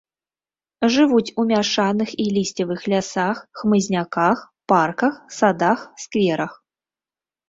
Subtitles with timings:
[0.93, 4.41] Жывуць у мяшаных і лісцевых лясах, хмызняках,
[4.73, 6.57] парках, садах, скверах.